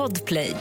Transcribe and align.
Podplay. 0.00 0.56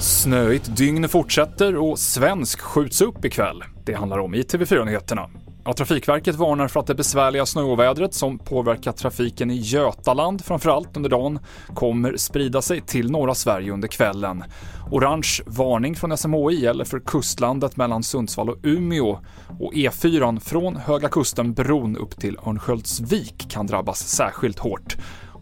Snöigt 0.00 0.76
dygn 0.76 1.08
fortsätter 1.08 1.76
och 1.76 1.98
svensk 1.98 2.60
skjuts 2.60 3.00
upp 3.00 3.24
ikväll. 3.24 3.64
Det 3.84 3.94
handlar 3.94 4.18
om 4.18 4.34
i 4.34 4.42
TV4-nyheterna. 4.42 5.30
Ja, 5.64 5.72
Trafikverket 5.72 6.34
varnar 6.34 6.68
för 6.68 6.80
att 6.80 6.86
det 6.86 6.94
besvärliga 6.94 7.46
snöovädret 7.46 8.14
som 8.14 8.38
påverkar 8.38 8.92
trafiken 8.92 9.50
i 9.50 9.56
Götaland 9.56 10.44
framförallt 10.44 10.96
under 10.96 11.10
dagen 11.10 11.38
kommer 11.74 12.16
sprida 12.16 12.62
sig 12.62 12.80
till 12.80 13.10
norra 13.10 13.34
Sverige 13.34 13.72
under 13.72 13.88
kvällen. 13.88 14.44
Orange 14.90 15.42
varning 15.46 15.96
från 15.96 16.18
SMHI 16.18 16.62
gäller 16.62 16.84
för 16.84 17.00
kustlandet 17.00 17.76
mellan 17.76 18.02
Sundsvall 18.02 18.50
och 18.50 18.58
Umeå 18.62 19.18
och 19.60 19.72
E4 19.72 20.40
från 20.40 20.76
Höga 20.76 21.08
Kusten-bron 21.08 21.96
upp 21.96 22.20
till 22.20 22.38
Örnsköldsvik 22.46 23.50
kan 23.50 23.66
drabbas 23.66 23.98
särskilt 23.98 24.58
hårt 24.58 24.96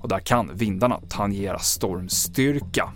och 0.05 0.11
där 0.11 0.19
kan 0.19 0.51
vindarna 0.55 1.01
tangera 1.09 1.59
stormstyrka. 1.59 2.93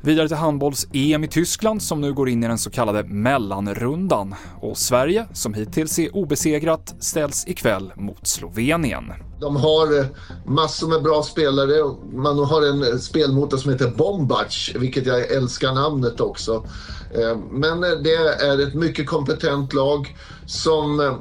Vidare 0.00 0.28
till 0.28 0.36
handbolls-EM 0.36 1.24
i 1.24 1.28
Tyskland 1.28 1.82
som 1.82 2.00
nu 2.00 2.12
går 2.12 2.28
in 2.28 2.44
i 2.44 2.48
den 2.48 2.58
så 2.58 2.70
kallade 2.70 3.04
mellanrundan. 3.04 4.34
Och 4.60 4.78
Sverige, 4.78 5.26
som 5.32 5.54
hittills 5.54 5.98
är 5.98 6.16
obesegrat, 6.16 6.94
ställs 7.00 7.48
ikväll 7.48 7.92
mot 7.96 8.26
Slovenien. 8.26 9.12
De 9.40 9.56
har 9.56 9.98
eh, 9.98 10.06
massor 10.46 10.88
med 10.88 11.02
bra 11.02 11.22
spelare. 11.22 11.94
Man 12.12 12.38
har 12.38 12.62
en 12.62 12.82
eh, 12.82 12.98
spelmotor 12.98 13.56
som 13.56 13.72
heter 13.72 13.90
Bombac, 13.96 14.72
vilket 14.74 15.06
jag 15.06 15.30
älskar 15.30 15.72
namnet 15.72 16.20
också. 16.20 16.66
Eh, 17.14 17.36
men 17.50 17.80
det 17.80 18.14
är 18.40 18.68
ett 18.68 18.74
mycket 18.74 19.06
kompetent 19.06 19.72
lag 19.72 20.16
som 20.46 21.18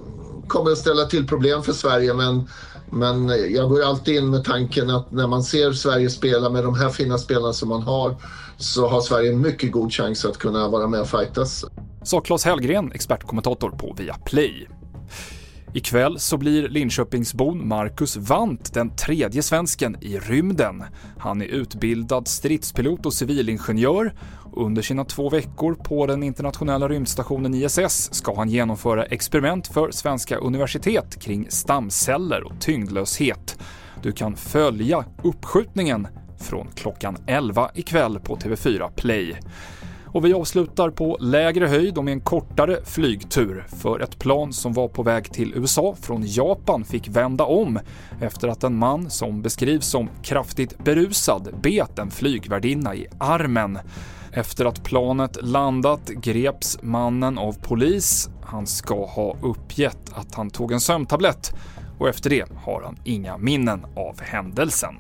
kommer 0.52 0.72
att 0.72 0.78
ställa 0.78 1.06
till 1.06 1.28
problem 1.28 1.64
för 1.64 1.74
Sverige, 1.74 2.14
men 2.14 2.48
men 2.94 3.28
jag 3.54 3.70
går 3.70 3.84
alltid 3.84 4.16
in 4.16 4.30
med 4.30 4.44
tanken 4.44 4.90
att 4.90 5.12
när 5.12 5.28
man 5.28 5.44
ser 5.44 5.72
Sverige 5.72 6.10
spela 6.10 6.50
med 6.50 6.64
de 6.64 6.76
här 6.76 6.90
fina 6.90 7.18
spelarna 7.18 7.54
som 7.54 7.70
man 7.70 7.82
har 7.82 8.16
så 8.58 8.88
har 8.88 9.02
Sverige 9.02 9.32
en 9.32 9.42
mycket 9.42 9.72
god 9.72 9.94
chans 9.94 10.26
att 10.26 10.38
kunna 10.38 10.68
vara 10.68 10.88
med 10.88 11.02
och 11.02 11.10
fightas. 11.10 11.66
Sa 12.04 12.22
Claes 12.22 12.46
Hellgren, 12.46 12.92
expertkommentator 12.92 13.70
på 13.70 13.96
Viaplay. 13.98 14.68
Ikväll 15.74 16.20
så 16.20 16.38
blir 16.38 16.70
Linköpingsbon 16.70 17.68
Marcus 17.68 18.18
Wandt 18.18 18.74
den 18.74 18.96
tredje 18.96 19.44
svensken 19.44 19.98
i 20.02 20.20
rymden. 20.20 20.84
Han 21.18 21.42
är 21.42 21.46
utbildad 21.46 22.28
stridspilot 22.28 23.06
och 23.06 23.14
civilingenjör 23.14 24.14
under 24.54 24.82
sina 24.82 25.06
två 25.06 25.30
veckor 25.30 25.74
på 25.74 26.06
den 26.06 26.24
internationella 26.24 26.88
rymdstationen 26.88 27.54
ISS 27.54 28.14
ska 28.14 28.36
han 28.36 28.50
genomföra 28.50 29.06
experiment 29.06 29.68
för 29.68 29.92
svenska 29.92 30.38
universitet 30.38 31.22
kring 31.22 31.48
stamceller 31.50 32.44
och 32.44 32.62
tyngdlöshet. 32.62 33.60
Du 34.02 34.12
kan 34.12 34.36
följa 34.36 35.06
uppskjutningen 35.24 36.08
från 36.40 36.68
klockan 36.76 37.18
11 37.28 37.72
ikväll 37.76 38.20
på 38.20 38.36
TV4 38.36 38.92
Play. 38.96 39.40
Och 40.14 40.26
vi 40.26 40.34
avslutar 40.34 40.90
på 40.90 41.18
lägre 41.20 41.68
höjd 41.68 41.98
och 41.98 42.04
med 42.04 42.12
en 42.12 42.22
kortare 42.22 42.80
flygtur 42.86 43.66
för 43.82 44.00
ett 44.00 44.20
plan 44.20 44.54
som 44.54 44.74
var 44.74 44.88
på 44.88 45.04
väg 45.04 45.34
till 45.34 45.54
USA 45.56 45.96
från 46.02 46.24
Japan 46.26 46.84
fick 46.84 47.08
vända 47.08 47.44
om 47.44 47.80
efter 48.22 48.48
att 48.48 48.64
en 48.64 48.78
man 48.78 49.10
som 49.10 49.42
beskrivs 49.42 49.86
som 49.86 50.10
kraftigt 50.24 50.78
berusad 50.78 51.50
bet 51.62 52.00
en 52.00 52.12
flygvärdinna 52.12 52.96
i 52.96 53.08
armen. 53.20 53.80
Efter 54.32 54.66
att 54.66 54.84
planet 54.84 55.38
landat 55.42 56.08
greps 56.08 56.78
mannen 56.82 57.38
av 57.38 57.54
polis. 57.54 58.30
Han 58.42 58.68
ska 58.68 59.06
ha 59.06 59.36
uppgett 59.42 60.14
att 60.14 60.36
han 60.36 60.50
tog 60.50 60.72
en 60.72 60.82
sömntablett 60.82 61.54
och 62.00 62.10
efter 62.10 62.30
det 62.30 62.46
har 62.56 62.82
han 62.84 62.98
inga 63.04 63.38
minnen 63.38 63.86
av 63.96 64.22
händelsen. 64.22 64.96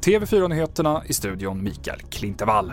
TV4-nyheterna 0.00 1.02
i 1.06 1.12
studion 1.12 1.62
Mikael 1.62 2.00
Klintevall. 2.10 2.72